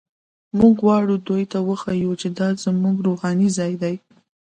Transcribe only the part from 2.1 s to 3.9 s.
چې دا زموږ روحاني ځای